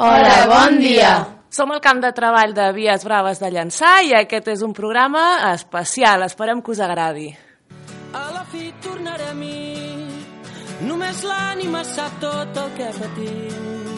Hola, 0.00 0.46
bon 0.46 0.76
dia! 0.78 1.26
Som 1.50 1.72
al 1.74 1.80
camp 1.82 1.98
de 1.98 2.12
treball 2.14 2.52
de 2.54 2.68
Vies 2.76 3.02
Braves 3.02 3.40
de 3.42 3.48
Llançà 3.50 3.96
i 4.06 4.12
aquest 4.14 4.46
és 4.52 4.60
un 4.62 4.70
programa 4.70 5.22
especial. 5.48 6.22
Esperem 6.22 6.60
que 6.62 6.70
us 6.70 6.82
agradi. 6.86 7.32
A 8.14 8.22
la 8.30 8.44
fi 8.52 8.68
tornaré 8.84 9.26
a 9.32 9.34
mi, 9.34 10.06
només 10.86 11.24
l'ànima 11.26 11.82
sap 11.82 12.14
tot 12.22 12.62
el 12.62 12.70
que 12.78 12.92
patim. 13.00 13.90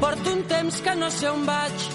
Porto 0.00 0.32
un 0.32 0.42
temps 0.48 0.80
que 0.88 0.96
no 0.96 1.12
sé 1.12 1.28
on 1.28 1.44
vaig, 1.44 1.86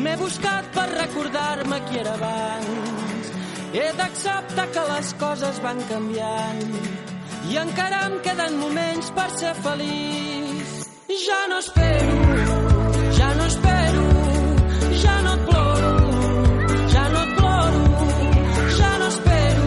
m'he 0.00 0.16
buscat 0.16 0.72
per 0.72 0.88
recordar-me 0.94 1.84
qui 1.90 2.00
era 2.00 2.16
abans. 2.16 3.32
He 3.76 3.92
d'acceptar 4.00 4.70
que 4.72 4.88
les 4.94 5.12
coses 5.20 5.60
van 5.60 5.84
canviant 5.92 6.68
i 7.52 7.60
encara 7.68 8.06
em 8.08 8.16
queden 8.24 8.62
moments 8.64 9.12
per 9.12 9.28
ser 9.36 9.58
feliç. 9.60 10.39
Ja 11.10 11.48
no 11.48 11.58
espero, 11.58 12.14
ja 13.18 13.34
no 13.34 13.44
espero, 13.44 14.02
ja 14.94 15.22
no 15.22 15.32
et 15.34 15.40
ploro, 15.48 15.90
ja 16.86 17.08
no 17.10 17.22
et 17.22 17.32
ploro, 17.34 17.80
ja 18.78 18.90
no 19.00 19.08
espero, 19.08 19.64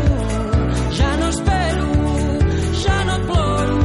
ja 0.96 1.10
no 1.18 1.28
espero, 1.28 1.88
ja 2.86 3.00
no 3.04 3.16
et 3.18 3.26
ploro, 3.28 3.80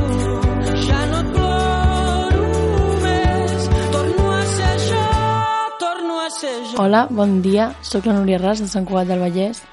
ja 0.87 1.01
no 1.11 1.19
et 1.19 1.33
ploro 1.35 2.45
més. 3.03 3.67
Torno 3.97 4.31
a 4.31 4.45
ser 4.53 4.77
jo, 4.87 5.03
torno 5.81 6.21
a 6.21 6.31
ser 6.31 6.55
jo. 6.63 6.77
Hola, 6.85 7.09
bon 7.11 7.43
dia. 7.43 7.73
Soc 7.83 8.07
la 8.07 8.15
Núria 8.21 8.39
Ras 8.39 8.63
de 8.63 8.69
Sant 8.71 8.87
Cugat 8.87 9.11
del 9.11 9.25
Vallès 9.27 9.65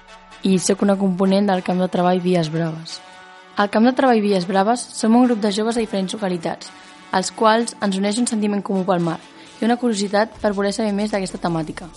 i 0.42 0.58
sóc 0.58 0.82
una 0.82 0.98
component 0.98 1.54
del 1.54 1.62
camp 1.62 1.86
de 1.86 1.92
treball 1.94 2.26
Vies 2.26 2.50
Braves. 2.50 2.98
Al 3.62 3.70
camp 3.70 3.86
de 3.86 3.94
treball 3.94 4.26
Vies 4.26 4.50
Braves 4.50 4.90
som 4.98 5.14
un 5.22 5.30
grup 5.30 5.46
de 5.46 5.54
joves 5.54 5.78
de 5.78 5.86
diferents 5.86 6.18
localitats, 6.18 6.74
als 7.16 7.32
quals 7.32 7.78
ens 7.80 7.96
uneix 7.96 8.20
un 8.20 8.28
sentiment 8.28 8.64
comú 8.66 8.84
pel 8.84 9.04
mar 9.04 9.20
i 9.62 9.66
una 9.66 9.78
curiositat 9.80 10.36
per 10.42 10.52
voler 10.54 10.74
saber 10.76 10.92
més 10.94 11.14
d'aquesta 11.14 11.40
temàtica. 11.40 11.88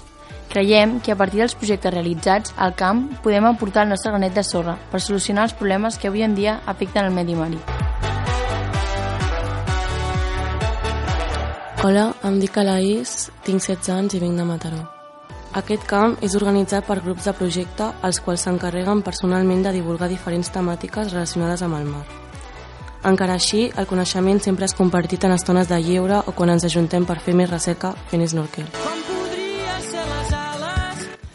Creiem 0.48 0.98
que 1.04 1.12
a 1.12 1.16
partir 1.18 1.42
dels 1.42 1.56
projectes 1.58 1.92
realitzats 1.92 2.54
al 2.56 2.76
camp 2.78 3.02
podem 3.24 3.48
aportar 3.48 3.82
el 3.84 3.90
nostre 3.92 4.12
granet 4.14 4.38
de 4.38 4.44
sorra 4.46 4.78
per 4.92 5.02
solucionar 5.02 5.48
els 5.48 5.56
problemes 5.58 5.98
que 5.98 6.08
avui 6.08 6.22
en 6.22 6.36
dia 6.38 6.60
afecten 6.66 7.04
el 7.04 7.12
medi 7.12 7.34
marí. 7.36 7.58
Hola, 11.84 12.12
em 12.26 12.38
dic 12.42 12.56
Alaís, 12.58 13.28
tinc 13.46 13.62
16 13.62 13.92
anys 13.94 14.16
i 14.18 14.22
vinc 14.22 14.38
de 14.38 14.46
Mataró. 14.46 14.80
Aquest 15.58 15.84
camp 15.90 16.16
és 16.22 16.34
organitzat 16.38 16.86
per 16.86 17.00
grups 17.02 17.26
de 17.26 17.34
projecte 17.34 17.90
els 18.06 18.20
quals 18.22 18.46
s'encarreguen 18.46 19.02
personalment 19.02 19.66
de 19.66 19.74
divulgar 19.78 20.10
diferents 20.10 20.50
temàtiques 20.54 21.12
relacionades 21.12 21.62
amb 21.66 21.78
el 21.78 21.86
mar. 21.90 22.27
Encara 23.08 23.38
així, 23.38 23.70
el 23.80 23.86
coneixement 23.88 24.40
sempre 24.44 24.66
és 24.68 24.74
compartit 24.76 25.22
en 25.24 25.32
estones 25.32 25.68
de 25.70 25.78
lleure 25.80 26.20
o 26.28 26.34
quan 26.36 26.50
ens 26.52 26.66
ajuntem 26.68 27.06
per 27.08 27.16
fer 27.24 27.32
més 27.38 27.48
recerca 27.48 27.94
fent 28.10 28.24
snorkel. 28.28 28.66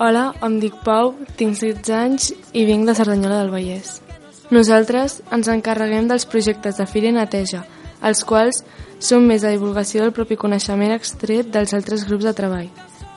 Hola, 0.03 0.27
em 0.45 0.59
dic 0.61 0.75
Pau, 0.85 1.13
tinc 1.39 1.57
16 1.57 1.89
anys 1.97 2.29
i 2.53 2.65
vinc 2.67 2.85
de 2.85 2.93
Cerdanyola 2.97 3.39
del 3.41 3.49
Vallès. 3.53 4.01
Nosaltres 4.53 5.21
ens 5.33 5.49
encarreguem 5.49 6.09
dels 6.11 6.27
projectes 6.29 6.77
de 6.77 6.85
Fira 6.85 7.09
i 7.09 7.15
Neteja, 7.15 7.63
els 8.05 8.21
quals 8.27 8.61
són 8.99 9.25
més 9.25 9.41
de 9.41 9.55
divulgació 9.55 10.03
del 10.03 10.13
propi 10.13 10.37
coneixement 10.37 10.93
extret 10.93 11.49
dels 11.49 11.73
altres 11.73 12.05
grups 12.09 12.27
de 12.27 12.35
treball. 12.37 12.69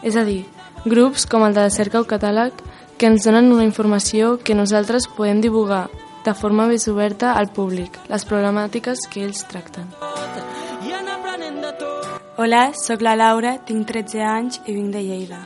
És 0.07 0.17
a 0.17 0.25
dir, 0.25 0.45
grups 0.87 1.27
com 1.29 1.45
el 1.45 1.57
de 1.59 1.69
Cerca 1.75 2.01
o 2.01 2.09
Catàleg 2.09 2.65
que 2.97 3.11
ens 3.11 3.27
donen 3.27 3.53
una 3.53 3.67
informació 3.67 4.37
que 4.41 4.57
nosaltres 4.57 5.11
podem 5.13 5.43
divulgar 5.45 5.89
de 6.27 6.35
forma 6.35 6.67
més 6.67 6.89
oberta 6.91 7.37
al 7.39 7.53
públic, 7.55 8.01
les 8.11 8.25
problemàtiques 8.27 9.07
que 9.11 9.23
ells 9.23 9.45
tracten. 9.47 9.87
Hola, 12.37 12.63
sóc 12.77 13.01
la 13.07 13.15
Laura, 13.17 13.57
tinc 13.65 13.87
13 13.89 14.25
anys 14.27 14.59
i 14.67 14.75
vinc 14.75 14.91
de 14.93 15.05
Lleida. 15.07 15.39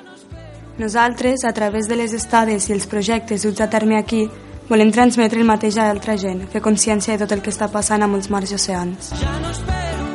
Nosaltres, 0.81 1.45
a 1.45 1.53
través 1.53 1.87
de 1.87 2.01
les 2.01 2.15
estades 2.17 2.71
i 2.71 2.73
els 2.73 2.89
projectes 2.89 3.45
duts 3.45 3.61
a 3.61 3.69
terme 3.69 3.99
aquí, 3.99 4.25
volem 4.71 4.91
transmetre 4.91 5.45
el 5.45 5.47
mateix 5.47 5.77
a 5.77 5.91
altra 5.93 6.17
gent, 6.17 6.47
fer 6.49 6.65
consciència 6.65 7.15
de 7.15 7.27
tot 7.27 7.37
el 7.37 7.45
que 7.45 7.53
està 7.53 7.69
passant 7.69 8.03
amb 8.03 8.17
els 8.17 8.31
mars 8.33 8.51
i 8.51 8.57
oceans. 8.57 9.13
Ja 9.21 9.37
no 9.45 9.53
espero, 9.53 10.11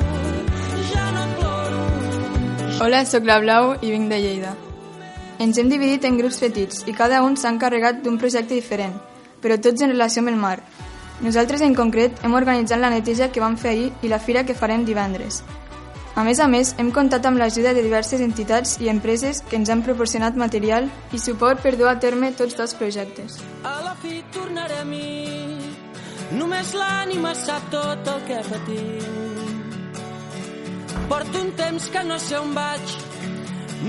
ja 0.92 1.08
no 1.14 1.26
et 1.30 1.40
ploro. 1.40 2.78
Hola, 2.82 3.06
sóc 3.06 3.30
la 3.30 3.38
Blau 3.44 3.76
i 3.82 3.94
vinc 3.94 4.10
de 4.10 4.24
Lleida. 4.26 4.56
Ens 5.46 5.60
hem 5.62 5.70
dividit 5.70 6.08
en 6.10 6.18
grups 6.18 6.42
petits 6.42 6.88
i 6.90 6.96
cada 6.98 7.22
un 7.22 7.38
s'ha 7.38 7.54
encarregat 7.54 8.02
d'un 8.02 8.18
projecte 8.18 8.56
diferent, 8.58 8.96
però 9.46 9.60
tots 9.62 9.86
en 9.86 9.94
relació 9.94 10.26
amb 10.26 10.34
el 10.34 10.42
mar. 10.42 10.58
Nosaltres 11.22 11.62
en 11.62 11.76
concret 11.78 12.18
hem 12.26 12.34
organitzat 12.34 12.82
la 12.82 12.90
neteja 12.90 13.30
que 13.32 13.44
vam 13.44 13.56
fer 13.62 13.76
ahir 13.76 13.92
i 14.02 14.10
la 14.10 14.18
fira 14.20 14.44
que 14.44 14.58
farem 14.58 14.84
divendres. 14.90 15.44
A 16.16 16.24
més 16.24 16.40
a 16.40 16.48
més, 16.48 16.72
hem 16.80 16.90
comptat 16.96 17.26
amb 17.28 17.38
l'ajuda 17.38 17.74
de 17.76 17.84
diverses 17.84 18.22
entitats 18.24 18.78
i 18.80 18.88
empreses 18.88 19.42
que 19.50 19.58
ens 19.60 19.70
han 19.70 19.84
proporcionat 19.84 20.40
material 20.40 20.88
i 21.12 21.20
suport 21.20 21.60
per 21.62 21.76
dur 21.76 21.90
a 21.92 21.98
terme 22.00 22.32
tots 22.40 22.56
dos 22.56 22.74
projectes. 22.80 23.38
A 23.68 23.76
la 23.84 23.94
fi 24.00 24.22
tornaré 24.32 24.80
a 24.80 24.88
mi, 24.88 25.60
només 26.40 26.72
l'ànima 26.74 27.36
sap 27.36 27.68
tot 27.70 28.12
el 28.16 28.26
que 28.32 28.42
patim. 28.50 30.02
Porto 31.12 31.44
un 31.44 31.52
temps 31.60 31.92
que 31.92 32.04
no 32.08 32.18
sé 32.18 32.40
on 32.40 32.56
vaig, 32.56 32.98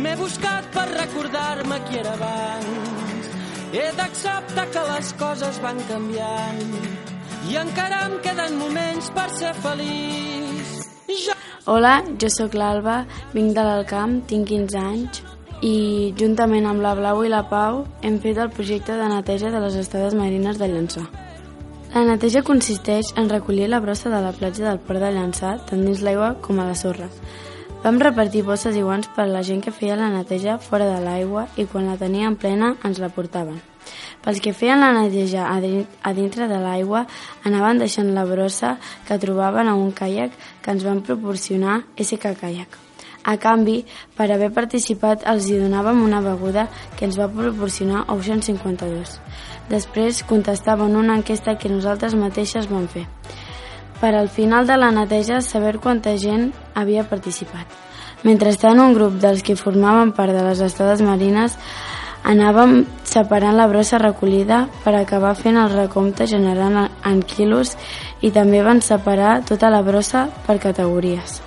m'he 0.02 0.16
buscat 0.18 0.66
per 0.74 0.90
recordar-me 0.92 1.80
qui 1.86 2.02
era 2.02 2.18
abans. 2.18 3.05
He 3.76 3.90
d'acceptar 3.92 4.62
que 4.72 4.82
les 4.88 5.08
coses 5.20 5.56
van 5.60 5.76
canviant 5.84 6.60
i 7.50 7.58
encara 7.60 7.98
em 8.06 8.14
queden 8.24 8.54
moments 8.56 9.10
per 9.12 9.26
ser 9.36 9.50
feliç. 9.60 10.70
Jo 11.26 11.34
Hola, 11.68 11.98
jo 12.16 12.30
sóc 12.32 12.56
l'Alba, 12.56 13.02
vinc 13.34 13.52
de 13.58 13.64
l'Alcamp, 13.66 14.14
tinc 14.30 14.48
15 14.48 14.80
anys 14.80 15.20
i 15.60 15.74
juntament 16.16 16.70
amb 16.70 16.80
la 16.86 16.94
Blau 16.96 17.20
i 17.26 17.32
la 17.34 17.42
Pau 17.50 17.82
hem 18.00 18.16
fet 18.24 18.40
el 18.40 18.54
projecte 18.56 18.96
de 18.96 19.10
neteja 19.12 19.52
de 19.52 19.60
les 19.66 19.76
estades 19.82 20.16
marines 20.16 20.56
de 20.56 20.70
Llançà. 20.72 21.04
La 21.92 22.06
neteja 22.08 22.46
consisteix 22.48 23.12
en 23.20 23.28
recollir 23.28 23.68
la 23.68 23.82
brossa 23.84 24.08
de 24.08 24.22
la 24.24 24.32
platja 24.32 24.70
del 24.70 24.80
port 24.88 25.04
de 25.04 25.12
Llançà 25.18 25.58
tant 25.68 25.84
dins 25.84 26.00
l'aigua 26.00 26.32
com 26.40 26.64
a 26.64 26.70
la 26.70 26.78
sorra. 26.86 27.10
Vam 27.86 28.00
repartir 28.02 28.40
bosses 28.42 28.74
i 28.74 28.80
guants 28.82 29.06
per 29.14 29.28
a 29.28 29.30
la 29.30 29.44
gent 29.46 29.60
que 29.62 29.70
feia 29.70 29.94
la 29.94 30.08
neteja 30.10 30.56
fora 30.58 30.88
de 30.88 30.96
l'aigua 31.04 31.44
i 31.54 31.68
quan 31.70 31.84
la 31.86 31.92
tenien 32.00 32.34
plena 32.34 32.72
ens 32.88 32.98
la 32.98 33.12
portaven. 33.14 33.60
Pels 34.24 34.40
que 34.42 34.50
feien 34.50 34.82
la 34.82 34.88
neteja 34.96 35.44
a, 35.46 35.60
din 35.62 35.84
a 36.02 36.12
dintre 36.16 36.48
de 36.50 36.58
l'aigua 36.64 37.04
anaven 37.46 37.78
deixant 37.78 38.10
la 38.16 38.24
brossa 38.26 38.72
que 39.06 39.20
trobaven 39.22 39.70
a 39.70 39.76
un 39.78 39.94
caiac 39.94 40.34
que 40.64 40.74
ens 40.74 40.82
van 40.82 41.04
proporcionar 41.06 41.84
SK 41.94 42.34
Kayak. 42.40 42.74
A 43.22 43.36
canvi, 43.38 43.84
per 44.18 44.32
haver 44.34 44.50
participat, 44.50 45.22
els 45.22 45.46
hi 45.46 45.62
donàvem 45.62 46.02
una 46.02 46.24
beguda 46.26 46.66
que 46.98 47.06
ens 47.06 47.22
va 47.22 47.30
proporcionar 47.30 48.08
Ocean 48.10 48.42
52. 48.42 49.20
Després 49.70 50.24
contestaven 50.26 50.98
una 50.98 51.22
enquesta 51.22 51.54
que 51.54 51.70
nosaltres 51.70 52.18
mateixes 52.18 52.66
vam 52.66 52.90
fer. 52.90 53.06
Per 54.00 54.12
al 54.14 54.28
final 54.28 54.66
de 54.66 54.76
la 54.76 54.90
neteja, 54.92 55.40
saber 55.40 55.78
quanta 55.78 56.16
gent 56.20 56.50
havia 56.74 57.06
participat. 57.08 57.66
Mentrestant, 58.24 58.80
un 58.80 58.94
grup 58.96 59.20
dels 59.20 59.42
que 59.42 59.56
formaven 59.56 60.12
part 60.12 60.32
de 60.34 60.42
les 60.44 60.60
estades 60.60 61.02
marines 61.04 61.56
anàvem 62.26 62.80
separant 63.06 63.54
la 63.56 63.68
brossa 63.70 64.00
recollida 64.02 64.64
per 64.84 64.96
acabar 64.98 65.34
fent 65.38 65.56
el 65.60 65.70
recompte 65.72 66.26
generant 66.26 66.78
en 67.06 67.22
quilos 67.22 67.76
i 68.20 68.32
també 68.34 68.62
van 68.66 68.82
separar 68.82 69.42
tota 69.46 69.70
la 69.70 69.82
brossa 69.86 70.26
per 70.46 70.58
categories. 70.58 71.40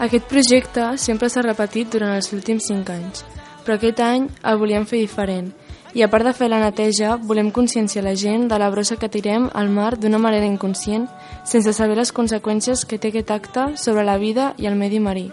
Aquest 0.00 0.26
projecte 0.26 0.96
sempre 0.98 1.28
s'ha 1.28 1.44
repetit 1.44 1.92
durant 1.92 2.16
els 2.16 2.32
últims 2.32 2.66
5 2.72 2.94
anys, 2.94 3.24
però 3.64 3.76
aquest 3.76 4.00
any 4.00 4.26
el 4.42 4.58
volíem 4.58 4.86
fer 4.88 5.02
diferent. 5.04 5.52
I 5.94 6.02
a 6.02 6.08
part 6.10 6.24
de 6.24 6.32
fer 6.32 6.46
la 6.48 6.60
neteja, 6.62 7.16
volem 7.16 7.50
conscienciar 7.50 8.04
la 8.04 8.14
gent 8.14 8.46
de 8.48 8.58
la 8.62 8.70
brossa 8.70 8.96
que 8.96 9.08
tirem 9.10 9.48
al 9.54 9.70
mar 9.74 9.96
d'una 9.98 10.20
manera 10.22 10.46
inconscient, 10.46 11.08
sense 11.44 11.72
saber 11.74 11.96
les 11.98 12.12
conseqüències 12.14 12.84
que 12.86 12.98
té 12.98 13.10
aquest 13.10 13.30
acte 13.34 13.64
sobre 13.76 14.04
la 14.06 14.16
vida 14.18 14.54
i 14.56 14.70
el 14.70 14.78
medi 14.78 15.00
marí. 15.02 15.30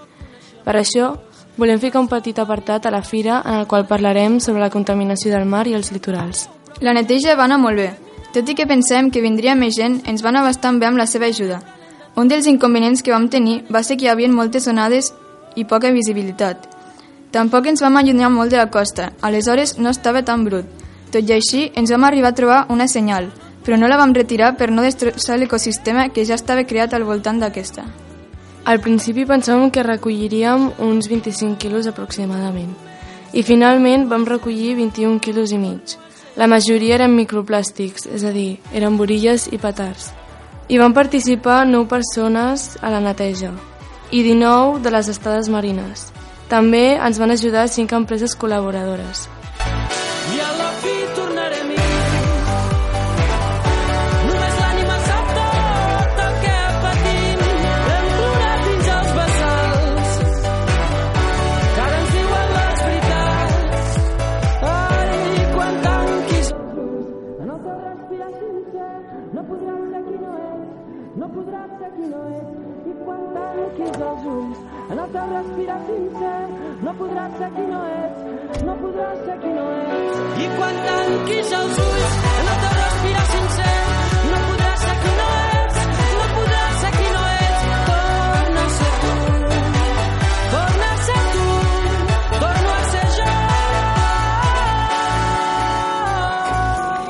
Per 0.66 0.75
això, 0.75 1.13
volem 1.57 1.80
ficar 1.80 2.01
un 2.01 2.09
petit 2.09 2.39
apartat 2.39 2.86
a 2.86 2.92
la 2.92 3.04
fira 3.04 3.42
en 3.45 3.62
el 3.62 3.68
qual 3.68 3.86
parlarem 3.88 4.39
sobre 4.39 4.62
la 4.62 4.71
contaminació 4.74 5.31
del 5.31 5.45
mar 5.45 5.68
i 5.68 5.75
els 5.77 5.92
litorals. 5.92 6.48
La 6.81 6.94
neteja 6.94 7.36
va 7.36 7.45
anar 7.45 7.62
molt 7.62 7.77
bé. 7.77 7.92
Tot 8.33 8.50
i 8.50 8.56
que 8.56 8.68
pensem 8.69 9.12
que 9.12 9.21
vindria 9.21 9.56
més 9.56 9.77
gent, 9.77 10.01
ens 10.06 10.21
van 10.25 10.42
bastant 10.42 10.80
bé 10.80 10.89
amb 10.89 10.98
la 10.98 11.06
seva 11.06 11.30
ajuda. 11.30 11.62
Un 12.18 12.27
dels 12.27 12.50
inconvenients 12.50 13.03
que 13.06 13.13
vam 13.13 13.30
tenir 13.30 13.63
va 13.69 13.83
ser 13.83 13.98
que 13.98 14.06
hi 14.06 14.10
havia 14.10 14.30
moltes 14.30 14.68
onades 14.68 15.13
i 15.56 15.65
poca 15.65 15.94
visibilitat. 15.94 16.76
Tampoc 17.31 17.68
ens 17.68 17.81
vam 17.83 17.97
allunyar 18.00 18.29
molt 18.31 18.51
de 18.51 18.57
la 18.57 18.69
costa, 18.71 19.12
aleshores 19.21 19.77
no 19.77 19.89
estava 19.89 20.24
tan 20.24 20.45
brut. 20.45 20.65
Tot 21.12 21.24
i 21.24 21.33
així, 21.33 21.71
ens 21.75 21.91
vam 21.91 22.03
arribar 22.03 22.33
a 22.33 22.38
trobar 22.39 22.65
una 22.69 22.88
senyal, 22.88 23.29
però 23.63 23.77
no 23.77 23.88
la 23.88 23.97
vam 24.00 24.13
retirar 24.15 24.56
per 24.57 24.71
no 24.71 24.83
destrossar 24.83 25.38
l'ecosistema 25.38 26.09
que 26.09 26.25
ja 26.25 26.35
estava 26.35 26.63
creat 26.63 26.94
al 26.94 27.03
voltant 27.03 27.39
d'aquesta. 27.39 27.85
Al 28.68 28.81
principi 28.83 29.25
pensàvem 29.25 29.71
que 29.71 29.83
recolliríem 29.83 30.71
uns 30.83 31.07
25 31.07 31.56
quilos 31.59 31.88
aproximadament 31.88 32.75
i 33.33 33.44
finalment 33.44 34.07
vam 34.09 34.25
recollir 34.25 34.75
21 34.77 35.19
quilos 35.19 35.51
i 35.51 35.59
mig. 35.62 35.95
La 36.38 36.47
majoria 36.47 36.95
eren 36.95 37.15
microplàstics, 37.18 38.07
és 38.13 38.24
a 38.24 38.31
dir, 38.31 38.59
eren 38.74 38.97
borilles 38.97 39.47
i 39.51 39.57
petards. 39.57 40.12
I 40.69 40.77
van 40.77 40.94
participar 40.94 41.65
9 41.68 41.88
persones 41.88 42.75
a 42.81 42.91
la 42.91 43.01
neteja. 43.01 43.53
i 44.09 44.24
19 44.24 44.79
de 44.79 44.91
les 44.91 45.09
estades 45.09 45.50
marines. 45.50 46.17
També 46.48 46.96
ens 46.96 47.20
van 47.20 47.34
ajudar 47.36 47.68
5 47.68 47.98
empreses 47.98 48.38
col·laboradores. 48.40 49.28
Tanquis 73.77 74.01
els 74.01 74.24
ulls, 74.25 74.59
en 74.89 75.00
el 75.00 75.09
teu 75.13 75.25
respirar 75.31 75.77
sincer, 75.88 76.39
no 76.85 76.94
podràs 76.97 77.31
ser 77.38 77.50
qui 77.53 77.65
no 77.69 77.81
ets, 77.94 78.19
no 78.65 78.74
podràs 78.81 79.19
ser 79.27 79.38
qui 79.44 79.51
no 79.53 79.65
ets. 79.77 80.18
I 80.41 80.47
quan 80.57 80.75
tanquis 80.88 81.51
els 81.59 81.81
ulls, 81.85 82.15
en 82.31 82.50
el 82.53 82.57
teu 82.63 82.74
respirar 82.79 83.25
sincer, 83.33 83.77
no 84.31 84.38
podràs 84.47 84.79
ser 84.85 84.97
qui 85.03 85.13
no 85.19 85.29
ets, 85.62 85.77
no 86.18 86.25
podràs 86.33 86.75
ser 86.81 86.91
qui 86.97 87.07
no 87.13 87.24
ets. 87.38 87.63
Torna 87.91 88.62
a 88.65 88.69
ser 88.77 88.94
tu, 89.06 89.15
torna 90.57 90.91
a 90.91 91.01
ser 91.07 91.24
tu, 91.33 91.47
torna 92.41 92.75
a 92.75 92.83
ser 92.91 93.07
jo. 93.18 93.33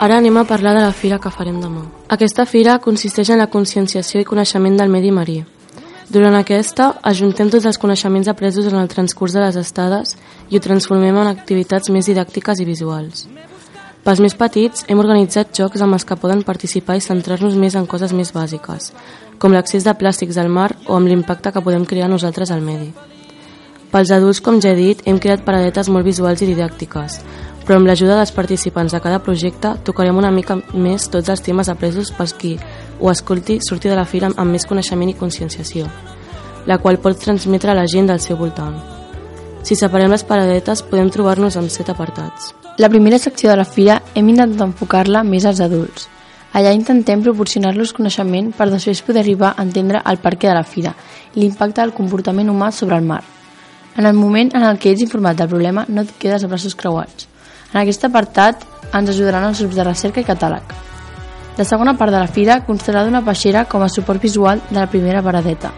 Ara 0.08 0.16
anem 0.18 0.38
a 0.38 0.48
parlar 0.56 0.76
de 0.76 0.84
la 0.84 0.92
fira 0.92 1.20
que 1.20 1.32
farem 1.32 1.62
demà. 1.64 1.86
Aquesta 2.10 2.46
fira 2.46 2.80
consisteix 2.80 3.30
en 3.32 3.40
la 3.40 3.48
conscienciació 3.48 4.20
i 4.20 4.28
coneixement 4.28 4.76
del 4.80 4.92
medi 4.92 5.12
marí. 5.12 5.44
Durant 6.08 6.38
aquesta, 6.40 6.94
ajuntem 7.04 7.50
tots 7.52 7.66
els 7.68 7.78
coneixements 7.82 8.30
apresos 8.32 8.70
en 8.70 8.78
el 8.80 8.88
transcurs 8.88 9.34
de 9.36 9.42
les 9.44 9.58
estades 9.60 10.14
i 10.48 10.56
ho 10.56 10.62
transformem 10.64 11.18
en 11.20 11.28
activitats 11.28 11.92
més 11.92 12.08
didàctiques 12.08 12.62
i 12.64 12.68
visuals. 12.70 13.26
Pels 14.08 14.22
més 14.24 14.38
petits, 14.40 14.86
hem 14.88 15.02
organitzat 15.04 15.52
jocs 15.52 15.84
amb 15.84 15.98
els 15.98 16.08
que 16.08 16.16
poden 16.16 16.46
participar 16.48 16.96
i 16.96 17.04
centrar-nos 17.04 17.58
més 17.60 17.76
en 17.76 17.90
coses 17.92 18.14
més 18.16 18.32
bàsiques, 18.32 18.94
com 19.36 19.52
l'accés 19.52 19.84
de 19.84 19.98
plàstics 20.00 20.40
al 20.40 20.48
mar 20.48 20.70
o 20.88 20.96
amb 20.96 21.12
l'impacte 21.12 21.52
que 21.52 21.66
podem 21.66 21.84
crear 21.84 22.08
nosaltres 22.08 22.56
al 22.56 22.64
medi. 22.64 22.94
Pels 23.92 24.12
adults, 24.16 24.40
com 24.40 24.62
ja 24.64 24.72
he 24.72 24.80
dit, 24.80 25.04
hem 25.12 25.20
creat 25.20 25.44
paradetes 25.44 25.92
molt 25.92 26.08
visuals 26.08 26.40
i 26.40 26.48
didàctiques, 26.48 27.20
però 27.68 27.82
amb 27.82 27.92
l'ajuda 27.92 28.16
dels 28.16 28.32
participants 28.32 28.96
de 28.96 29.04
cada 29.04 29.20
projecte 29.20 29.74
tocarem 29.84 30.16
una 30.16 30.32
mica 30.32 30.56
més 30.72 31.12
tots 31.12 31.28
els 31.28 31.44
temes 31.44 31.68
apresos 31.68 32.14
pels 32.16 32.32
qui 32.32 32.54
ho 33.00 33.12
escolti 33.12 33.60
sortir 33.62 33.92
de 33.92 33.98
la 33.98 34.06
fira 34.06 34.30
amb 34.36 34.52
més 34.52 34.66
coneixement 34.66 35.10
i 35.10 35.18
conscienciació, 35.18 35.88
la 36.66 36.78
qual 36.78 37.00
pot 37.00 37.20
transmetre 37.20 37.72
a 37.72 37.78
la 37.78 37.88
gent 37.88 38.10
del 38.10 38.20
seu 38.20 38.38
voltant. 38.38 38.78
Si 39.64 39.76
separem 39.76 40.12
les 40.12 40.24
paradetes, 40.24 40.84
podem 40.88 41.10
trobar-nos 41.12 41.58
amb 41.60 41.72
set 41.72 41.90
apartats. 41.92 42.54
La 42.78 42.90
primera 42.90 43.18
secció 43.20 43.50
de 43.50 43.58
la 43.58 43.66
fira 43.66 44.02
hem 44.16 44.30
intentat 44.30 44.62
enfocar-la 44.68 45.24
més 45.28 45.46
als 45.50 45.60
adults. 45.66 46.08
Allà 46.54 46.72
intentem 46.74 47.24
proporcionar-los 47.26 47.92
coneixement 47.94 48.54
per 48.56 48.70
després 48.72 49.02
poder 49.04 49.26
arribar 49.26 49.52
a 49.54 49.66
entendre 49.66 50.02
el 50.06 50.22
perquè 50.24 50.48
de 50.48 50.56
la 50.56 50.64
fira 50.64 50.94
i 51.34 51.42
l'impacte 51.42 51.82
del 51.82 51.96
comportament 51.98 52.50
humà 52.54 52.72
sobre 52.72 52.96
el 52.96 53.06
mar. 53.06 53.24
En 53.98 54.06
el 54.06 54.14
moment 54.14 54.54
en 54.56 54.64
el 54.64 54.78
que 54.80 54.94
ets 54.94 55.04
informat 55.04 55.38
del 55.38 55.50
problema, 55.50 55.86
no 55.90 56.06
et 56.06 56.18
quedes 56.22 56.44
a 56.44 56.48
braços 56.48 56.78
creuats. 56.78 57.28
En 57.74 57.82
aquest 57.82 58.06
apartat 58.06 58.64
ens 58.94 59.10
ajudaran 59.10 59.50
els 59.50 59.66
grups 59.66 59.76
de 59.76 59.90
recerca 59.92 60.22
i 60.22 60.28
catàleg. 60.28 60.87
La 61.58 61.66
segona 61.66 61.96
part 61.98 62.14
de 62.14 62.20
la 62.22 62.30
fira 62.30 62.60
constarà 62.66 63.02
d'una 63.06 63.24
peixera 63.26 63.64
com 63.66 63.82
a 63.82 63.90
suport 63.90 64.22
visual 64.22 64.62
de 64.70 64.78
la 64.78 64.90
primera 64.92 65.24
paradeta. 65.26 65.72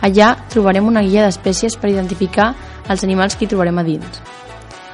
Allà 0.00 0.30
trobarem 0.48 0.86
una 0.88 1.02
guia 1.04 1.26
d'espècies 1.26 1.76
per 1.76 1.90
identificar 1.92 2.54
els 2.88 3.04
animals 3.04 3.36
que 3.36 3.44
hi 3.44 3.50
trobarem 3.50 3.78
a 3.78 3.84
dins. 3.84 4.22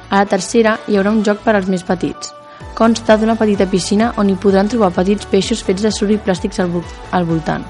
A 0.09 0.19
la 0.19 0.25
tercera 0.27 0.75
hi 0.87 0.97
haurà 0.97 1.15
un 1.15 1.23
joc 1.23 1.39
per 1.45 1.55
als 1.55 1.71
més 1.71 1.87
petits. 1.87 2.33
Consta 2.75 3.15
d'una 3.15 3.37
petita 3.39 3.69
piscina 3.71 4.11
on 4.19 4.29
hi 4.29 4.35
podran 4.35 4.67
trobar 4.67 4.91
petits 4.91 5.31
peixos 5.31 5.63
fets 5.63 5.87
de 5.87 5.91
suro 5.95 6.11
i 6.11 6.19
plàstics 6.19 6.59
al, 6.59 6.81
al 7.15 7.31
voltant. 7.31 7.63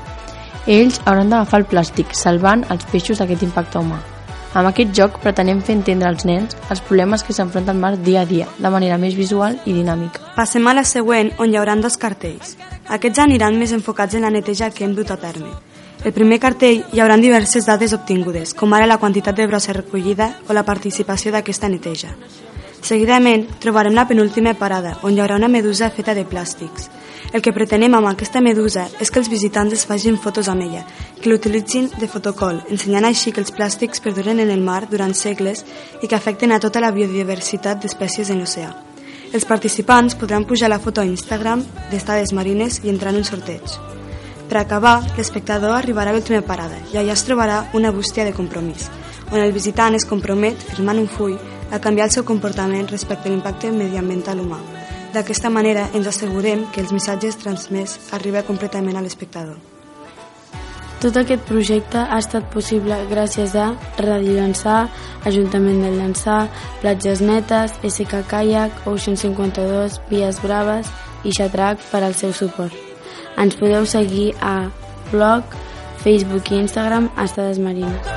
Ells 0.66 0.98
hauran 1.06 1.30
d'agafar 1.30 1.62
el 1.62 1.70
plàstic, 1.70 2.18
salvant 2.18 2.66
els 2.74 2.90
peixos 2.90 3.22
d'aquest 3.22 3.46
impacte 3.46 3.78
humà. 3.78 4.02
Amb 4.56 4.72
aquest 4.72 4.96
joc 4.98 5.20
pretenem 5.22 5.62
fer 5.62 5.78
entendre 5.78 6.10
als 6.10 6.26
nens 6.26 6.58
els 6.74 6.82
problemes 6.82 7.22
que 7.22 7.38
s'enfronta 7.38 7.76
al 7.76 7.84
mar 7.84 7.98
dia 8.00 8.26
a 8.26 8.30
dia, 8.30 8.50
de 8.58 8.74
manera 8.74 8.98
més 8.98 9.14
visual 9.14 9.60
i 9.66 9.76
dinàmica. 9.76 10.25
Passem 10.36 10.66
a 10.68 10.74
la 10.76 10.84
següent, 10.84 11.30
on 11.40 11.48
hi 11.48 11.56
haurà 11.56 11.78
dos 11.80 11.96
cartells. 11.96 12.58
Aquests 12.92 13.22
aniran 13.24 13.56
més 13.56 13.72
enfocats 13.72 14.18
en 14.18 14.26
la 14.28 14.32
neteja 14.34 14.68
que 14.70 14.84
hem 14.84 14.92
dut 14.96 15.12
a 15.12 15.16
terme. 15.16 15.48
El 16.04 16.12
primer 16.12 16.42
cartell 16.44 16.82
hi 16.92 17.00
haurà 17.00 17.16
diverses 17.16 17.66
dades 17.66 17.94
obtingudes, 17.96 18.52
com 18.54 18.74
ara 18.76 18.86
la 18.86 18.98
quantitat 19.00 19.38
de 19.38 19.48
brossa 19.48 19.72
recollida 19.74 20.34
o 20.50 20.54
la 20.54 20.66
participació 20.68 21.32
d'aquesta 21.32 21.70
neteja. 21.72 22.12
Seguidament, 22.82 23.48
trobarem 23.64 23.96
la 23.96 24.06
penúltima 24.10 24.54
parada, 24.60 24.98
on 25.08 25.16
hi 25.16 25.22
haurà 25.24 25.38
una 25.40 25.48
medusa 25.48 25.90
feta 25.90 26.14
de 26.14 26.26
plàstics. 26.28 26.90
El 27.32 27.42
que 27.42 27.54
pretenem 27.56 27.96
amb 27.96 28.12
aquesta 28.12 28.42
medusa 28.44 28.90
és 29.00 29.10
que 29.10 29.24
els 29.24 29.32
visitants 29.32 29.74
es 29.74 29.86
facin 29.88 30.20
fotos 30.20 30.52
amb 30.52 30.68
ella, 30.68 30.84
que 31.22 31.32
l'utilitzin 31.32 31.88
de 31.96 32.12
fotocol, 32.12 32.60
ensenyant 32.70 33.08
així 33.08 33.32
que 33.32 33.40
els 33.40 33.56
plàstics 33.56 34.04
perduren 34.04 34.44
en 34.44 34.52
el 34.52 34.60
mar 34.60 34.84
durant 34.92 35.16
segles 35.16 35.64
i 36.04 36.12
que 36.12 36.20
afecten 36.20 36.52
a 36.52 36.60
tota 36.60 36.84
la 36.84 36.92
biodiversitat 36.92 37.80
d'espècies 37.82 38.30
en 38.36 38.44
l'oceà. 38.44 38.85
Els 39.36 39.44
participants 39.44 40.14
podran 40.16 40.46
pujar 40.48 40.70
la 40.72 40.78
foto 40.80 41.02
a 41.02 41.08
Instagram 41.10 41.60
d'estades 41.92 42.32
marines 42.32 42.78
i 42.86 42.92
entrar 42.92 43.12
en 43.12 43.18
un 43.20 43.26
sorteig. 43.28 43.74
Per 44.48 44.56
acabar, 44.62 45.02
l'espectador 45.18 45.76
arribarà 45.76 46.14
a 46.14 46.16
l'última 46.16 46.40
parada 46.40 46.78
i 46.94 47.02
allà 47.02 47.18
es 47.18 47.26
trobarà 47.28 47.58
una 47.76 47.92
bústia 47.92 48.24
de 48.24 48.32
compromís, 48.38 48.88
on 49.34 49.44
el 49.44 49.52
visitant 49.52 50.00
es 50.00 50.08
compromet, 50.08 50.56
firmant 50.72 51.04
un 51.04 51.12
full, 51.12 51.36
a 51.68 51.84
canviar 51.84 52.08
el 52.08 52.16
seu 52.16 52.24
comportament 52.24 52.88
respecte 52.88 53.28
a 53.28 53.36
l'impacte 53.36 53.76
mediambiental 53.76 54.40
humà. 54.40 54.64
D'aquesta 55.12 55.52
manera 55.52 55.90
ens 55.92 56.08
assegurem 56.08 56.70
que 56.72 56.86
els 56.88 56.96
missatges 56.96 57.36
transmès 57.44 58.00
arriben 58.16 58.48
completament 58.48 58.96
a 58.96 59.04
l'espectador. 59.04 59.75
Tot 61.06 61.20
aquest 61.22 61.44
projecte 61.46 62.02
ha 62.02 62.18
estat 62.18 62.48
possible 62.50 62.96
gràcies 63.12 63.52
a 63.62 63.68
Ràdio 64.02 64.40
Llançà, 64.40 64.78
Ajuntament 65.30 65.84
del 65.84 66.00
Llançà, 66.00 66.40
Platges 66.82 67.22
Netes, 67.22 67.76
SK 67.86 68.24
Kayak, 68.32 68.82
Ocean 68.90 69.14
52, 69.14 70.00
Vies 70.10 70.42
Braves 70.42 70.90
i 71.22 71.36
Xatrac 71.38 71.86
per 71.92 72.02
al 72.02 72.18
seu 72.18 72.34
suport. 72.34 72.74
Ens 73.38 73.54
podeu 73.62 73.86
seguir 73.86 74.32
a 74.42 74.72
blog, 75.14 75.46
Facebook 76.02 76.50
i 76.50 76.64
Instagram 76.66 77.12
Estades 77.22 77.62
Marines. 77.62 78.15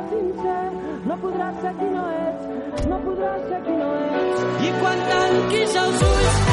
Respirar 0.00 0.08
sincer, 0.08 0.72
no 1.06 1.16
podràs 1.16 1.60
ser 1.62 1.72
qui 1.78 1.88
no 1.94 2.04
ets, 2.28 2.86
no 2.88 3.00
podràs 3.04 3.48
ser 3.48 3.60
qui 3.64 3.76
no 3.82 3.90
ets. 4.20 4.46
I 4.68 4.72
quan 4.80 5.04
tanquis 5.10 5.76
els 5.76 6.02
ulls, 6.02 6.49